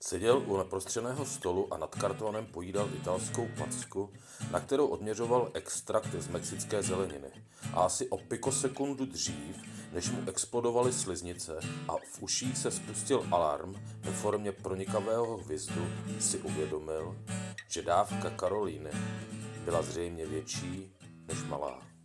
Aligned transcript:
Seděl 0.00 0.42
u 0.46 0.56
naprostřeného 0.56 1.26
stolu 1.26 1.74
a 1.74 1.78
nad 1.78 1.94
kartonem 1.94 2.46
pojídal 2.46 2.88
italskou 2.96 3.48
packu, 3.58 4.12
na 4.50 4.60
kterou 4.60 4.86
odměřoval 4.86 5.50
extrakt 5.54 6.14
z 6.18 6.28
mexické 6.28 6.82
zeleniny. 6.82 7.28
A 7.74 7.80
asi 7.80 8.08
o 8.08 8.18
pikosekundu 8.18 9.06
dřív, 9.06 9.56
než 9.92 10.10
mu 10.10 10.28
explodovaly 10.28 10.92
sliznice 10.92 11.58
a 11.88 11.96
v 11.96 12.22
uších 12.22 12.58
se 12.58 12.70
spustil 12.70 13.26
alarm 13.30 13.74
ve 14.00 14.12
formě 14.12 14.52
pronikavého 14.52 15.36
hvizdu, 15.36 15.86
si 16.20 16.38
uvědomil, 16.38 17.16
že 17.68 17.82
dávka 17.82 18.30
Karolíny 18.30 18.90
byla 19.64 19.82
zřejmě 19.82 20.26
větší 20.26 20.92
než 21.28 21.42
malá. 21.42 21.97